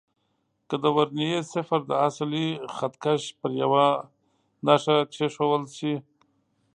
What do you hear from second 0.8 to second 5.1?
د ورنيې صفر د اصلي خط کش پر یوه نښه